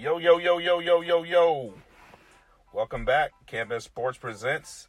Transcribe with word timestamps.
Yo, 0.00 0.18
yo, 0.18 0.38
yo, 0.38 0.58
yo, 0.58 0.78
yo, 0.78 1.00
yo, 1.00 1.24
yo. 1.24 1.74
Welcome 2.72 3.04
back. 3.04 3.32
Can't 3.48 3.68
Miss 3.68 3.82
Sports 3.82 4.16
Presents. 4.16 4.86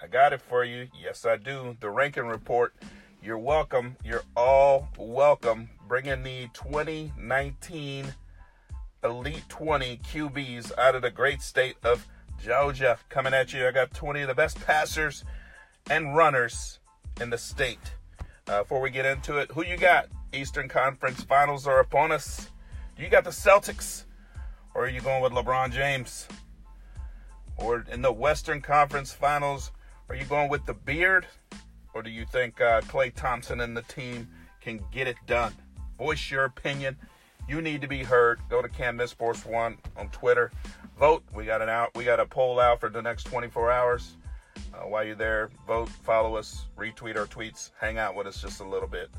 I 0.00 0.06
got 0.06 0.32
it 0.32 0.40
for 0.40 0.62
you. 0.62 0.86
Yes, 1.02 1.26
I 1.26 1.36
do. 1.36 1.76
The 1.80 1.90
ranking 1.90 2.26
report. 2.26 2.72
You're 3.20 3.40
welcome. 3.40 3.96
You're 4.04 4.22
all 4.36 4.88
welcome. 4.96 5.68
Bringing 5.88 6.22
the 6.22 6.48
2019 6.54 8.14
Elite 9.02 9.42
20 9.48 9.96
QBs 9.96 10.78
out 10.78 10.94
of 10.94 11.02
the 11.02 11.10
great 11.10 11.42
state 11.42 11.74
of 11.82 12.06
Georgia. 12.40 13.00
Coming 13.08 13.34
at 13.34 13.52
you. 13.52 13.66
I 13.66 13.72
got 13.72 13.92
20 13.92 14.20
of 14.20 14.28
the 14.28 14.34
best 14.34 14.60
passers 14.60 15.24
and 15.90 16.14
runners 16.14 16.78
in 17.20 17.30
the 17.30 17.38
state. 17.38 17.94
Uh, 18.46 18.62
before 18.62 18.80
we 18.80 18.90
get 18.90 19.06
into 19.06 19.38
it, 19.38 19.50
who 19.50 19.64
you 19.64 19.76
got? 19.76 20.06
Eastern 20.32 20.68
Conference 20.68 21.24
Finals 21.24 21.66
are 21.66 21.80
upon 21.80 22.12
us. 22.12 22.48
You 22.96 23.08
got 23.08 23.24
the 23.24 23.30
Celtics, 23.30 24.04
or 24.74 24.84
are 24.84 24.88
you 24.88 25.00
going 25.00 25.22
with 25.22 25.32
LeBron 25.32 25.72
James? 25.72 26.28
Or 27.56 27.84
in 27.90 28.02
the 28.02 28.12
Western 28.12 28.60
Conference 28.60 29.12
Finals, 29.12 29.72
are 30.08 30.14
you 30.14 30.24
going 30.24 30.48
with 30.48 30.64
the 30.66 30.74
beard, 30.74 31.26
or 31.94 32.02
do 32.02 32.10
you 32.10 32.24
think 32.24 32.60
uh, 32.60 32.80
Klay 32.82 33.14
Thompson 33.14 33.60
and 33.60 33.76
the 33.76 33.82
team 33.82 34.28
can 34.60 34.80
get 34.90 35.06
it 35.06 35.16
done? 35.26 35.54
Voice 35.98 36.30
your 36.30 36.44
opinion. 36.44 36.96
You 37.48 37.60
need 37.60 37.80
to 37.80 37.88
be 37.88 38.02
heard. 38.02 38.40
Go 38.48 38.62
to 38.62 38.68
Can't 38.68 38.96
Miss 38.96 39.10
Sports 39.10 39.44
One 39.44 39.78
on 39.96 40.08
Twitter. 40.08 40.50
Vote. 40.98 41.22
We 41.34 41.44
got 41.44 41.60
an 41.60 41.68
out. 41.68 41.90
We 41.94 42.04
got 42.04 42.20
a 42.20 42.26
poll 42.26 42.60
out 42.60 42.80
for 42.80 42.88
the 42.88 43.02
next 43.02 43.24
24 43.24 43.70
hours. 43.70 44.16
Uh, 44.74 44.88
while 44.88 45.04
you're 45.04 45.14
there, 45.14 45.50
vote, 45.66 45.88
follow 45.88 46.36
us, 46.36 46.66
retweet 46.78 47.16
our 47.16 47.26
tweets, 47.26 47.70
hang 47.78 47.98
out 47.98 48.14
with 48.14 48.26
us 48.26 48.40
just 48.40 48.60
a 48.60 48.64
little 48.64 48.88
bit. 48.88 49.10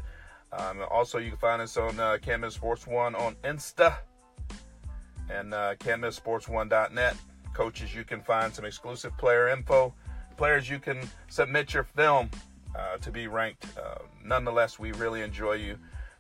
Um, 0.52 0.80
also, 0.90 1.17
you 1.17 1.30
can 1.30 1.38
find 1.38 1.62
us 1.62 1.78
on 1.78 2.00
uh, 2.00 2.17
Can't 2.22 2.42
Miss 2.42 2.56
Sports 2.56 2.88
One 2.88 3.16
on 3.16 3.36
Insta 3.44 3.98
and 5.30 5.54
uh, 5.54 5.76
CanvasSports1.net. 5.76 7.16
Coaches, 7.54 7.94
you 7.94 8.03
can 8.03 8.22
find 8.22 8.53
some 8.53 8.66
exclusive 8.66 9.16
player 9.17 9.50
info. 9.50 9.94
Players, 10.38 10.70
you 10.70 10.80
can 10.80 11.08
submit 11.30 11.73
your 11.73 11.84
film 11.84 12.30
uh, 12.75 12.98
to 12.98 13.11
be 13.11 13.28
ranked. 13.28 13.66
Uh, 13.78 14.00
nonetheless, 14.23 14.80
we 14.80 14.92
really 14.94 15.22
enjoy 15.22 15.53
you 15.53 15.78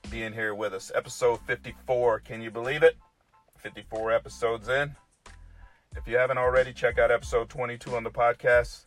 being 0.09 0.33
here 0.33 0.53
with 0.53 0.73
us. 0.73 0.91
Episode 0.93 1.39
54. 1.47 2.19
Can 2.19 2.41
you 2.41 2.51
believe 2.51 2.83
it? 2.83 2.97
54 3.57 4.11
episodes 4.11 4.67
in. 4.69 4.95
If 5.95 6.07
you 6.07 6.17
haven't 6.17 6.37
already, 6.37 6.73
check 6.73 6.99
out 6.99 7.11
episode 7.11 7.49
22 7.49 7.95
on 7.95 8.03
the 8.03 8.11
podcast. 8.11 8.85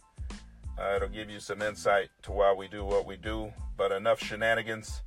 Uh, 0.79 0.95
it'll 0.97 1.09
give 1.09 1.31
you 1.31 1.41
some 1.41 1.63
insight 1.63 2.11
to 2.23 2.33
why 2.33 2.53
we 2.53 2.69
do 2.69 2.85
what 2.85 3.07
we 3.07 3.17
do. 3.17 3.53
But 3.77 3.93
enough 3.93 4.21
shenanigans. 4.21 5.03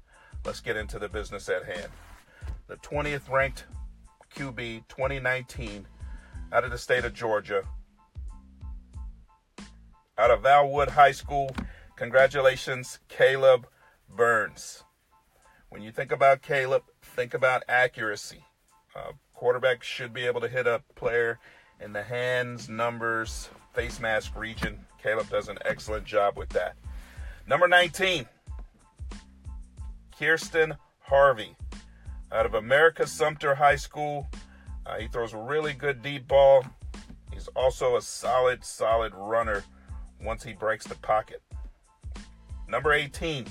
Let's 0.46 0.60
get 0.60 0.78
into 0.78 1.00
the 1.00 1.10
business 1.10 1.50
at 1.50 1.66
hand. 1.66 1.92
The 2.68 2.78
20th 2.78 3.30
ranked 3.30 3.66
QB 4.36 4.88
2019 4.88 5.86
out 6.52 6.64
of 6.64 6.72
the 6.72 6.78
state 6.78 7.06
of 7.06 7.14
Georgia, 7.14 7.64
out 10.18 10.32
of 10.32 10.42
Valwood 10.42 10.90
High 10.90 11.12
School. 11.12 11.56
Congratulations, 11.96 13.00
Caleb 13.08 13.68
Burns. 14.10 14.84
When 15.70 15.82
you 15.82 15.92
think 15.92 16.12
about 16.12 16.42
Caleb, 16.42 16.84
think 17.02 17.34
about 17.34 17.64
accuracy. 17.68 18.44
Uh, 18.96 19.12
quarterback 19.34 19.84
should 19.84 20.14
be 20.14 20.26
able 20.26 20.42
to 20.42 20.48
hit 20.48 20.66
a 20.68 20.82
player 20.96 21.40
in 21.80 21.94
the 21.94 22.04
hands, 22.04 22.70
numbers, 22.70 23.50
face 23.74 24.00
mask 24.00 24.36
region. 24.36 24.86
Caleb 25.02 25.30
does 25.30 25.48
an 25.48 25.58
excellent 25.64 26.06
job 26.06 26.38
with 26.38 26.50
that. 26.50 26.76
Number 27.48 27.68
19, 27.68 28.26
Kirsten 30.18 30.76
Harvey 31.00 31.56
out 32.32 32.46
of 32.46 32.54
Americus-Sumter 32.54 33.56
High 33.56 33.76
School. 33.76 34.28
Uh, 34.86 34.98
he 34.98 35.08
throws 35.08 35.34
a 35.34 35.38
really 35.38 35.74
good 35.74 36.02
deep 36.02 36.28
ball. 36.28 36.66
He's 37.34 37.48
also 37.50 37.96
a 37.96 38.02
solid, 38.02 38.64
solid 38.64 39.14
runner 39.16 39.64
once 40.22 40.44
he 40.44 40.54
breaks 40.54 40.86
the 40.86 40.96
pocket. 40.96 41.42
Number 42.68 42.94
18, 42.94 43.46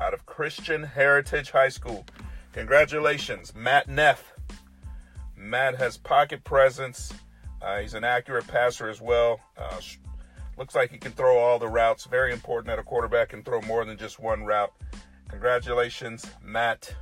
out 0.00 0.14
of 0.14 0.24
Christian 0.24 0.82
Heritage 0.82 1.50
High 1.50 1.68
School. 1.68 2.04
Congratulations, 2.52 3.54
Matt 3.54 3.88
Neff. 3.88 4.32
Matt 5.36 5.76
has 5.76 5.96
pocket 5.96 6.44
presence. 6.44 7.12
Uh, 7.62 7.78
he's 7.78 7.94
an 7.94 8.04
accurate 8.04 8.46
passer 8.46 8.88
as 8.88 9.00
well. 9.00 9.40
Uh, 9.56 9.80
looks 10.56 10.74
like 10.74 10.90
he 10.90 10.98
can 10.98 11.12
throw 11.12 11.38
all 11.38 11.58
the 11.58 11.68
routes. 11.68 12.06
Very 12.06 12.32
important 12.32 12.66
that 12.68 12.78
a 12.78 12.82
quarterback 12.82 13.30
can 13.30 13.42
throw 13.42 13.60
more 13.62 13.84
than 13.84 13.98
just 13.98 14.18
one 14.18 14.44
route. 14.44 14.72
Congratulations, 15.30 16.26
Matt. 16.42 16.94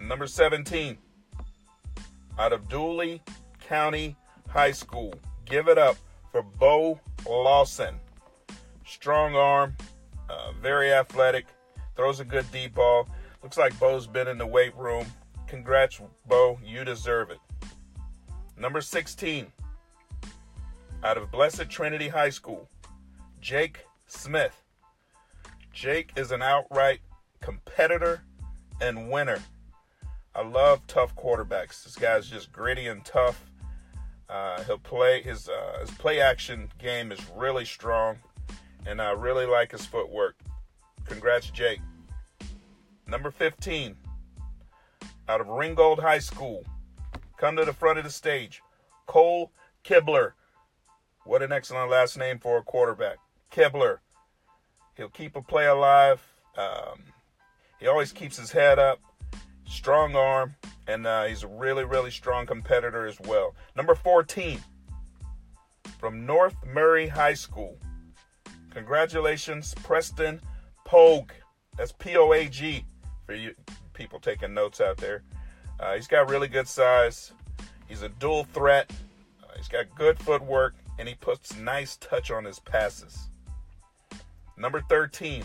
Number 0.00 0.26
17, 0.26 0.98
out 2.38 2.52
of 2.52 2.68
Dooly 2.68 3.20
County 3.60 4.16
High 4.48 4.72
School. 4.72 5.14
Give 5.44 5.68
it 5.68 5.78
up 5.78 5.96
for 6.32 6.42
Bo 6.42 6.98
Lawson. 7.28 8.00
Strong 8.86 9.36
arm, 9.36 9.76
uh, 10.28 10.52
very 10.60 10.92
athletic, 10.92 11.46
throws 11.96 12.18
a 12.18 12.24
good 12.24 12.50
deep 12.50 12.74
ball. 12.74 13.06
Looks 13.42 13.58
like 13.58 13.78
Bo's 13.78 14.06
been 14.06 14.26
in 14.26 14.38
the 14.38 14.46
weight 14.46 14.74
room. 14.76 15.06
Congrats, 15.46 16.00
Bo. 16.26 16.58
You 16.64 16.82
deserve 16.82 17.30
it. 17.30 17.38
Number 18.56 18.80
16, 18.80 19.46
out 21.04 21.18
of 21.18 21.30
Blessed 21.30 21.68
Trinity 21.68 22.08
High 22.08 22.30
School, 22.30 22.68
Jake 23.40 23.84
Smith. 24.06 24.62
Jake 25.72 26.12
is 26.16 26.30
an 26.32 26.42
outright 26.42 27.00
competitor 27.40 28.22
and 28.80 29.10
winner. 29.10 29.40
I 30.34 30.42
love 30.42 30.86
tough 30.86 31.14
quarterbacks. 31.16 31.84
This 31.84 31.96
guy's 31.96 32.28
just 32.28 32.52
gritty 32.52 32.86
and 32.86 33.04
tough. 33.04 33.50
Uh, 34.28 34.62
he'll 34.64 34.78
play 34.78 35.22
his 35.22 35.48
uh, 35.48 35.78
his 35.80 35.90
play 35.92 36.20
action 36.20 36.70
game 36.78 37.12
is 37.12 37.20
really 37.36 37.64
strong, 37.64 38.18
and 38.86 39.00
I 39.00 39.10
really 39.10 39.46
like 39.46 39.72
his 39.72 39.84
footwork. 39.84 40.36
Congrats, 41.04 41.50
Jake. 41.50 41.80
Number 43.06 43.30
15, 43.30 43.96
out 45.28 45.40
of 45.40 45.48
Ringgold 45.48 46.00
High 46.00 46.20
School, 46.20 46.64
come 47.36 47.56
to 47.56 47.64
the 47.64 47.72
front 47.72 47.98
of 47.98 48.04
the 48.04 48.10
stage, 48.10 48.62
Cole 49.06 49.52
Kibler. 49.84 50.32
What 51.24 51.42
an 51.42 51.52
excellent 51.52 51.90
last 51.90 52.16
name 52.16 52.38
for 52.38 52.56
a 52.56 52.62
quarterback, 52.62 53.18
Kibler. 53.50 53.98
He'll 54.96 55.08
keep 55.08 55.36
a 55.36 55.42
play 55.42 55.66
alive. 55.66 56.22
Um, 56.56 57.04
he 57.80 57.86
always 57.86 58.12
keeps 58.12 58.36
his 58.36 58.52
head 58.52 58.78
up, 58.78 59.00
strong 59.64 60.14
arm, 60.14 60.54
and 60.86 61.06
uh, 61.06 61.24
he's 61.24 61.42
a 61.42 61.48
really, 61.48 61.84
really 61.84 62.10
strong 62.10 62.46
competitor 62.46 63.06
as 63.06 63.18
well. 63.20 63.54
Number 63.76 63.94
14, 63.94 64.60
from 65.98 66.26
North 66.26 66.56
Murray 66.66 67.08
High 67.08 67.34
School. 67.34 67.78
Congratulations, 68.70 69.74
Preston 69.82 70.40
Poag. 70.86 71.30
That's 71.76 71.92
P 71.92 72.16
O 72.16 72.32
A 72.32 72.48
G 72.48 72.84
for 73.26 73.34
you 73.34 73.54
people 73.92 74.18
taking 74.18 74.54
notes 74.54 74.80
out 74.80 74.96
there. 74.96 75.22
Uh, 75.78 75.94
he's 75.94 76.06
got 76.06 76.28
really 76.28 76.48
good 76.48 76.68
size. 76.68 77.32
He's 77.88 78.02
a 78.02 78.08
dual 78.08 78.44
threat. 78.44 78.90
Uh, 79.42 79.52
he's 79.56 79.68
got 79.68 79.94
good 79.94 80.18
footwork, 80.18 80.74
and 80.98 81.08
he 81.08 81.14
puts 81.14 81.56
nice 81.56 81.96
touch 81.96 82.30
on 82.30 82.44
his 82.44 82.58
passes. 82.58 83.28
Number 84.62 84.80
13, 84.82 85.42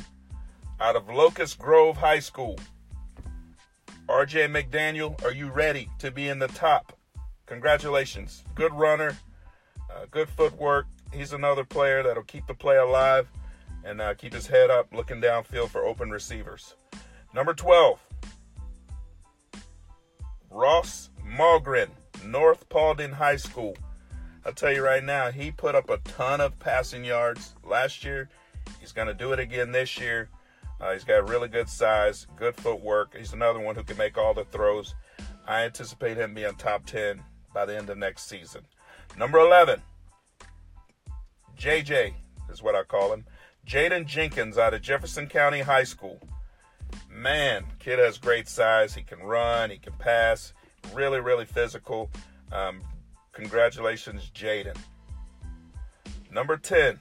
out 0.80 0.96
of 0.96 1.10
Locust 1.10 1.58
Grove 1.58 1.98
High 1.98 2.20
School. 2.20 2.60
RJ 4.08 4.48
McDaniel, 4.48 5.20
are 5.26 5.32
you 5.32 5.50
ready 5.50 5.90
to 5.98 6.12
be 6.12 6.28
in 6.28 6.38
the 6.38 6.50
top? 6.50 6.96
Congratulations. 7.48 8.44
Good 8.54 8.72
runner, 8.76 9.18
uh, 9.90 10.06
good 10.12 10.30
footwork. 10.30 10.86
He's 11.12 11.34
another 11.34 11.64
player 11.64 12.04
that'll 12.04 12.22
keep 12.26 12.46
the 12.46 12.54
play 12.54 12.78
alive 12.78 13.28
and 13.84 14.02
uh, 14.02 14.14
keep 14.14 14.34
his 14.36 14.46
head 14.46 14.70
up 14.70 14.94
looking 14.94 15.20
downfield 15.20 15.70
for 15.70 15.84
open 15.84 16.12
receivers. 16.12 16.76
Number 17.34 17.56
12, 17.56 18.00
Ross 20.52 21.10
Malgren, 21.28 21.90
North 22.24 22.70
Paulding 22.70 23.14
High 23.14 23.38
School. 23.38 23.76
I'll 24.46 24.54
tell 24.54 24.72
you 24.72 24.86
right 24.86 25.04
now, 25.04 25.32
he 25.32 25.50
put 25.50 25.74
up 25.74 25.90
a 25.90 25.98
ton 25.98 26.40
of 26.40 26.60
passing 26.60 27.04
yards 27.04 27.56
last 27.64 28.06
year. 28.06 28.30
He's 28.80 28.92
going 28.92 29.08
to 29.08 29.14
do 29.14 29.34
it 29.34 29.40
again 29.40 29.72
this 29.72 29.98
year. 30.00 30.30
Uh, 30.80 30.94
he's 30.94 31.04
got 31.04 31.28
really 31.28 31.48
good 31.48 31.70
size, 31.70 32.28
good 32.36 32.56
footwork. 32.56 33.16
He's 33.16 33.34
another 33.34 33.60
one 33.60 33.76
who 33.76 33.84
can 33.84 33.98
make 33.98 34.18
all 34.18 34.34
the 34.34 34.46
throws. 34.46 34.94
I 35.48 35.64
anticipate 35.64 36.18
him 36.18 36.34
being 36.34 36.54
top 36.56 36.86
10 36.86 37.22
by 37.54 37.66
the 37.66 37.76
end 37.76 37.90
of 37.90 37.98
next 37.98 38.30
season. 38.30 38.62
Number 39.18 39.40
11, 39.40 39.82
JJ 41.58 42.14
is 42.52 42.62
what 42.62 42.76
I 42.76 42.84
call 42.84 43.14
him. 43.14 43.26
Jaden 43.66 44.06
Jenkins 44.06 44.58
out 44.58 44.74
of 44.74 44.82
Jefferson 44.82 45.28
County 45.28 45.62
High 45.62 45.84
School. 45.84 46.20
Man, 47.10 47.66
kid 47.80 48.00
has 48.00 48.18
great 48.18 48.48
size. 48.48 48.94
He 48.94 49.02
can 49.02 49.20
run, 49.20 49.72
he 49.72 49.78
can 49.78 49.94
pass. 49.94 50.54
Really, 50.94 51.20
really 51.20 51.46
physical. 51.46 52.12
Um, 52.52 52.82
congratulations, 53.34 54.32
Jaden. 54.34 54.78
Number 56.32 56.58
10, 56.58 57.00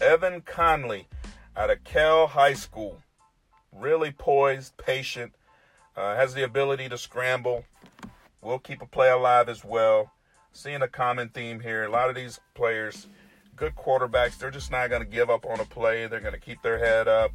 Evan 0.00 0.40
Conley 0.40 1.06
out 1.56 1.70
of 1.70 1.84
Kell 1.84 2.26
High 2.26 2.54
School. 2.54 3.00
Really 3.72 4.10
poised, 4.10 4.76
patient. 4.76 5.32
Uh, 5.96 6.16
has 6.16 6.34
the 6.34 6.44
ability 6.44 6.88
to 6.88 6.98
scramble. 6.98 7.64
Will 8.42 8.58
keep 8.58 8.82
a 8.82 8.86
play 8.86 9.10
alive 9.10 9.48
as 9.48 9.64
well. 9.64 10.12
Seeing 10.52 10.82
a 10.82 10.88
common 10.88 11.28
theme 11.28 11.60
here. 11.60 11.84
A 11.84 11.90
lot 11.90 12.08
of 12.08 12.16
these 12.16 12.40
players, 12.54 13.08
good 13.56 13.74
quarterbacks, 13.76 14.38
they're 14.38 14.50
just 14.50 14.70
not 14.70 14.90
going 14.90 15.02
to 15.02 15.08
give 15.08 15.30
up 15.30 15.46
on 15.46 15.60
a 15.60 15.64
play. 15.64 16.06
They're 16.06 16.20
going 16.20 16.34
to 16.34 16.40
keep 16.40 16.62
their 16.62 16.78
head 16.78 17.08
up, 17.08 17.32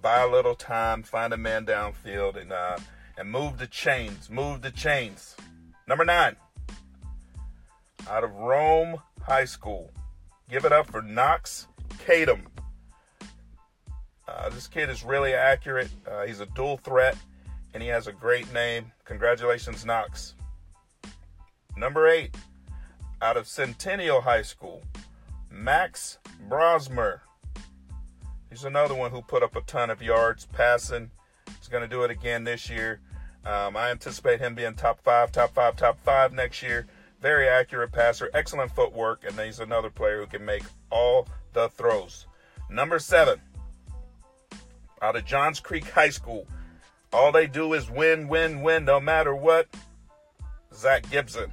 buy 0.00 0.20
a 0.20 0.28
little 0.28 0.54
time, 0.54 1.02
find 1.02 1.32
a 1.32 1.36
man 1.36 1.64
downfield, 1.64 2.40
and 2.40 2.52
uh, 2.52 2.76
and 3.16 3.30
move 3.30 3.58
the 3.58 3.66
chains. 3.66 4.30
Move 4.30 4.62
the 4.62 4.70
chains. 4.70 5.36
Number 5.88 6.04
nine, 6.04 6.36
out 8.08 8.24
of 8.24 8.32
Rome 8.34 9.00
High 9.22 9.46
School. 9.46 9.90
Give 10.48 10.64
it 10.64 10.72
up 10.72 10.90
for 10.90 11.02
Knox 11.02 11.66
Kadum. 12.06 12.40
Uh, 14.26 14.48
this 14.50 14.66
kid 14.66 14.88
is 14.90 15.04
really 15.04 15.34
accurate. 15.34 15.90
Uh, 16.10 16.24
he's 16.24 16.40
a 16.40 16.46
dual 16.46 16.78
threat, 16.78 17.16
and 17.72 17.82
he 17.82 17.88
has 17.88 18.06
a 18.06 18.12
great 18.12 18.52
name. 18.52 18.90
Congratulations, 19.04 19.84
Knox. 19.84 20.34
Number 21.76 22.08
eight, 22.08 22.34
out 23.20 23.36
of 23.36 23.46
Centennial 23.46 24.20
High 24.20 24.42
School, 24.42 24.82
Max 25.50 26.18
Brosmer. 26.48 27.20
He's 28.50 28.64
another 28.64 28.94
one 28.94 29.10
who 29.10 29.22
put 29.22 29.42
up 29.42 29.56
a 29.56 29.60
ton 29.62 29.90
of 29.90 30.00
yards 30.00 30.46
passing. 30.46 31.10
He's 31.58 31.68
going 31.68 31.82
to 31.82 31.88
do 31.88 32.02
it 32.04 32.10
again 32.10 32.44
this 32.44 32.70
year. 32.70 33.00
Um, 33.44 33.76
I 33.76 33.90
anticipate 33.90 34.40
him 34.40 34.54
being 34.54 34.74
top 34.74 35.00
five, 35.02 35.32
top 35.32 35.52
five, 35.54 35.76
top 35.76 35.98
five 36.02 36.32
next 36.32 36.62
year. 36.62 36.86
Very 37.20 37.48
accurate 37.48 37.92
passer, 37.92 38.30
excellent 38.34 38.74
footwork, 38.74 39.24
and 39.26 39.38
he's 39.38 39.60
another 39.60 39.90
player 39.90 40.20
who 40.20 40.26
can 40.26 40.44
make 40.44 40.62
all 40.90 41.26
the 41.54 41.68
throws. 41.70 42.26
Number 42.68 42.98
seven, 42.98 43.40
out 45.00 45.16
of 45.16 45.24
Johns 45.24 45.60
Creek 45.60 45.88
High 45.88 46.10
School. 46.10 46.46
All 47.12 47.30
they 47.30 47.46
do 47.46 47.72
is 47.74 47.88
win, 47.88 48.28
win, 48.28 48.60
win, 48.62 48.84
no 48.84 49.00
matter 49.00 49.34
what. 49.34 49.68
Zach 50.74 51.08
Gibson. 51.10 51.52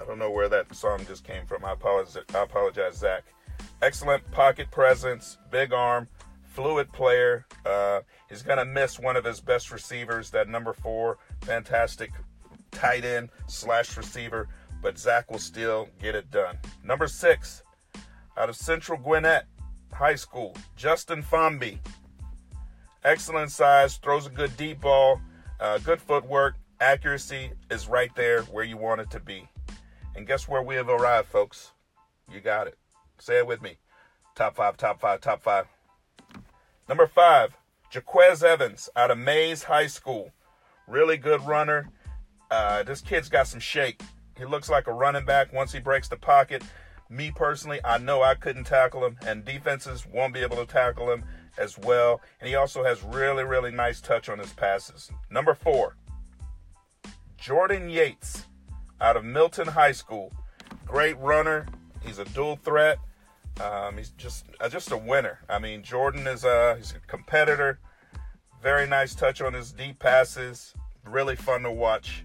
I 0.00 0.04
don't 0.04 0.18
know 0.18 0.30
where 0.30 0.48
that 0.48 0.74
song 0.74 1.04
just 1.06 1.24
came 1.24 1.44
from. 1.44 1.64
I 1.64 1.72
apologize, 1.72 2.24
I 2.34 2.42
apologize 2.42 2.96
Zach. 2.96 3.24
Excellent 3.82 4.28
pocket 4.30 4.70
presence, 4.70 5.36
big 5.50 5.72
arm, 5.72 6.08
fluid 6.44 6.90
player. 6.92 7.44
Uh, 7.66 8.00
he's 8.28 8.42
going 8.42 8.58
to 8.58 8.64
miss 8.64 8.98
one 8.98 9.16
of 9.16 9.24
his 9.24 9.40
best 9.40 9.70
receivers, 9.70 10.30
that 10.30 10.48
number 10.48 10.72
four, 10.72 11.18
fantastic 11.42 12.12
tight 12.70 13.04
end 13.04 13.28
slash 13.46 13.96
receiver, 13.96 14.48
but 14.82 14.98
Zach 14.98 15.30
will 15.30 15.38
still 15.38 15.88
get 16.00 16.14
it 16.14 16.30
done. 16.30 16.58
Number 16.84 17.08
six, 17.08 17.62
out 18.38 18.48
of 18.48 18.56
Central 18.56 18.98
Gwinnett 18.98 19.46
High 19.92 20.14
School, 20.14 20.56
Justin 20.76 21.22
Fomby. 21.22 21.78
Excellent 23.04 23.50
size, 23.50 23.96
throws 23.96 24.26
a 24.26 24.30
good 24.30 24.56
deep 24.56 24.80
ball, 24.80 25.20
uh, 25.60 25.78
good 25.78 26.00
footwork, 26.00 26.54
accuracy 26.80 27.50
is 27.70 27.88
right 27.88 28.14
there 28.14 28.42
where 28.42 28.64
you 28.64 28.76
want 28.76 29.00
it 29.00 29.10
to 29.10 29.20
be. 29.20 29.48
And 30.14 30.26
guess 30.26 30.48
where 30.48 30.62
we 30.62 30.76
have 30.76 30.88
arrived, 30.88 31.28
folks? 31.28 31.72
You 32.32 32.40
got 32.40 32.66
it. 32.66 32.78
Say 33.18 33.38
it 33.38 33.46
with 33.46 33.60
me. 33.60 33.78
Top 34.34 34.54
five, 34.54 34.76
top 34.76 35.00
five, 35.00 35.20
top 35.20 35.42
five. 35.42 35.66
Number 36.88 37.06
five, 37.06 37.56
Jaquez 37.92 38.44
Evans 38.44 38.88
out 38.94 39.10
of 39.10 39.18
Mays 39.18 39.64
High 39.64 39.88
School. 39.88 40.30
Really 40.86 41.16
good 41.16 41.44
runner. 41.46 41.90
Uh, 42.50 42.82
this 42.84 43.00
kid's 43.00 43.28
got 43.28 43.48
some 43.48 43.60
shake. 43.60 44.00
He 44.36 44.44
looks 44.44 44.70
like 44.70 44.86
a 44.86 44.92
running 44.92 45.24
back 45.24 45.52
once 45.52 45.72
he 45.72 45.80
breaks 45.80 46.08
the 46.08 46.16
pocket. 46.16 46.62
Me 47.10 47.30
personally, 47.30 47.80
I 47.84 47.98
know 47.98 48.22
I 48.22 48.34
couldn't 48.34 48.64
tackle 48.64 49.04
him, 49.04 49.16
and 49.26 49.44
defenses 49.44 50.06
won't 50.06 50.34
be 50.34 50.40
able 50.40 50.56
to 50.56 50.66
tackle 50.66 51.10
him 51.10 51.24
as 51.56 51.78
well. 51.78 52.20
And 52.40 52.48
he 52.48 52.54
also 52.54 52.84
has 52.84 53.02
really, 53.02 53.44
really 53.44 53.70
nice 53.70 54.00
touch 54.00 54.28
on 54.28 54.38
his 54.38 54.52
passes. 54.52 55.10
Number 55.30 55.54
four, 55.54 55.96
Jordan 57.38 57.88
Yates 57.88 58.44
out 59.00 59.16
of 59.16 59.24
Milton 59.24 59.68
High 59.68 59.92
School. 59.92 60.32
Great 60.84 61.18
runner. 61.18 61.66
He's 62.04 62.18
a 62.18 62.24
dual 62.26 62.56
threat. 62.56 62.98
Um, 63.60 63.96
he's 63.96 64.10
just 64.10 64.44
uh, 64.60 64.68
just 64.68 64.92
a 64.92 64.96
winner. 64.96 65.40
I 65.48 65.58
mean, 65.58 65.82
Jordan 65.82 66.26
is 66.26 66.44
a 66.44 66.48
uh, 66.48 66.74
he's 66.76 66.92
a 66.92 67.00
competitor. 67.06 67.80
Very 68.62 68.86
nice 68.86 69.14
touch 69.14 69.40
on 69.40 69.54
his 69.54 69.72
deep 69.72 69.98
passes. 69.98 70.74
Really 71.04 71.36
fun 71.36 71.62
to 71.62 71.72
watch. 71.72 72.24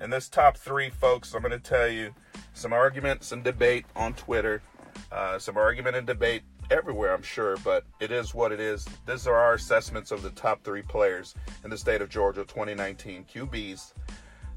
And 0.00 0.12
this 0.12 0.28
top 0.28 0.56
three, 0.56 0.90
folks, 0.90 1.34
I'm 1.34 1.42
going 1.42 1.52
to 1.52 1.58
tell 1.58 1.88
you 1.88 2.14
some 2.54 2.72
argument, 2.72 3.24
some 3.24 3.42
debate 3.42 3.86
on 3.96 4.14
Twitter, 4.14 4.62
uh, 5.10 5.38
some 5.38 5.56
argument 5.56 5.96
and 5.96 6.06
debate 6.06 6.42
everywhere, 6.70 7.14
I'm 7.14 7.22
sure, 7.22 7.56
but 7.58 7.84
it 8.00 8.10
is 8.10 8.34
what 8.34 8.52
it 8.52 8.60
is. 8.60 8.86
These 9.06 9.26
are 9.26 9.36
our 9.36 9.54
assessments 9.54 10.10
of 10.10 10.22
the 10.22 10.30
top 10.30 10.62
three 10.64 10.82
players 10.82 11.34
in 11.64 11.70
the 11.70 11.78
state 11.78 12.00
of 12.00 12.08
Georgia 12.08 12.44
2019 12.44 13.26
QBs. 13.32 13.92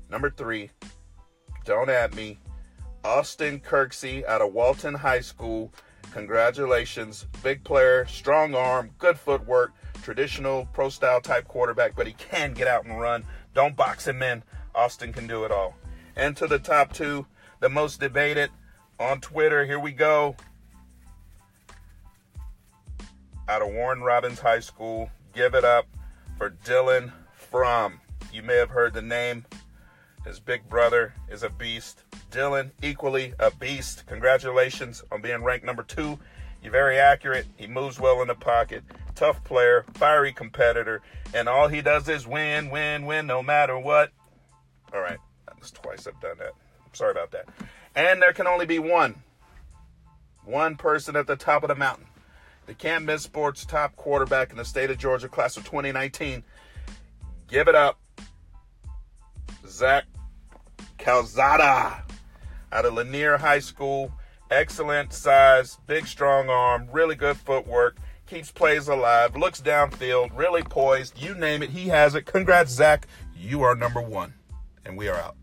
Number 0.10 0.30
three, 0.30 0.70
don't 1.66 1.90
at 1.90 2.14
me, 2.16 2.40
Austin 3.04 3.60
Kirksey 3.60 4.26
out 4.26 4.42
of 4.42 4.54
Walton 4.54 4.94
High 4.94 5.22
School. 5.22 5.74
Congratulations. 6.12 7.28
Big 7.44 7.64
player, 7.64 8.06
strong 8.06 8.56
arm, 8.56 8.92
good 8.98 9.20
footwork, 9.20 9.74
traditional 10.02 10.68
pro 10.72 10.90
style 10.90 11.20
type 11.20 11.48
quarterback, 11.48 11.96
but 11.96 12.08
he 12.08 12.14
can 12.14 12.54
get 12.54 12.68
out 12.68 12.86
and 12.86 13.00
run. 13.00 13.26
Don't 13.54 13.76
box 13.76 14.08
him 14.08 14.24
in. 14.24 14.44
Austin 14.74 15.12
can 15.12 15.28
do 15.28 15.44
it 15.44 15.52
all. 15.52 15.76
And 16.16 16.38
to 16.38 16.48
the 16.48 16.60
top 16.60 16.94
two, 16.94 17.26
the 17.66 17.70
most 17.70 18.00
debated 18.00 18.52
on 19.00 19.20
Twitter. 19.20 19.66
Here 19.66 19.80
we 19.80 19.92
go. 19.92 20.36
Out 23.50 23.64
of 23.64 23.70
Warner 23.70 24.06
Robins 24.06 24.38
High 24.38 24.60
School, 24.60 25.10
give 25.34 25.56
it 25.56 25.64
up 25.64 25.88
for 26.38 26.52
Dylan 26.64 27.12
Fromm. 27.34 28.00
You 28.32 28.44
may 28.44 28.56
have 28.58 28.70
heard 28.70 28.94
the 28.94 29.02
name. 29.02 29.48
His 30.24 30.40
big 30.40 30.70
brother 30.70 31.16
is 31.28 31.42
a 31.42 31.50
beast. 31.50 32.04
Dylan, 32.30 32.70
equally 32.84 33.34
a 33.40 33.50
beast. 33.50 34.06
Congratulations 34.06 35.04
on 35.12 35.24
being 35.24 35.42
ranked 35.42 35.66
number 35.66 35.82
two. 35.82 36.20
You're 36.62 36.72
very 36.72 37.00
accurate. 37.00 37.48
He 37.56 37.66
moves 37.66 38.00
well 38.00 38.22
in 38.22 38.28
the 38.28 38.36
pocket. 38.36 38.84
Tough 39.16 39.44
player, 39.44 39.86
fiery 39.96 40.34
competitor, 40.34 41.02
and 41.34 41.50
all 41.50 41.68
he 41.68 41.82
does 41.82 42.08
is 42.10 42.28
win, 42.28 42.70
win, 42.70 43.08
win, 43.08 43.26
no 43.26 43.42
matter 43.42 43.80
what. 43.80 44.12
All 44.94 45.02
right, 45.02 45.18
that's 45.48 45.72
twice 45.72 46.06
I've 46.06 46.22
done 46.22 46.38
that. 46.38 46.52
Sorry 46.96 47.12
about 47.12 47.32
that. 47.32 47.48
And 47.96 48.22
there 48.22 48.34
can 48.34 48.48
only 48.48 48.66
be 48.66 48.80
one, 48.80 49.16
one 50.44 50.76
person 50.76 51.16
at 51.16 51.28
the 51.28 51.36
top 51.36 51.64
of 51.64 51.70
the 51.70 51.76
mountain. 51.76 52.06
The 52.66 52.74
Can't 52.74 53.06
Miss 53.06 53.22
Sports 53.22 53.66
top 53.66 53.96
quarterback 53.96 54.50
in 54.52 54.58
the 54.58 54.66
state 54.66 54.90
of 54.90 54.98
Georgia, 54.98 55.30
class 55.30 55.56
of 55.56 55.64
2019. 55.66 56.44
Give 57.48 57.68
it 57.68 57.76
up, 57.76 58.00
Zach 59.68 60.06
Calzada 60.98 62.04
out 62.72 62.86
of 62.86 62.94
Lanier 62.94 63.38
High 63.38 63.60
School. 63.60 64.12
Excellent 64.52 65.14
size, 65.14 65.78
big 65.88 66.06
strong 66.06 66.50
arm, 66.50 66.88
really 66.92 67.16
good 67.16 67.38
footwork, 67.38 67.98
keeps 68.28 68.52
plays 68.52 68.88
alive, 68.88 69.36
looks 69.36 69.62
downfield, 69.62 70.36
really 70.36 70.62
poised. 70.62 71.20
You 71.20 71.34
name 71.36 71.64
it, 71.64 71.70
he 71.70 71.88
has 71.88 72.16
it. 72.16 72.26
Congrats, 72.26 72.72
Zach. 72.72 73.08
You 73.36 73.64
are 73.64 73.76
number 73.76 74.02
one. 74.02 74.34
And 74.86 74.98
we 74.98 75.08
are 75.08 75.16
out. 75.16 75.36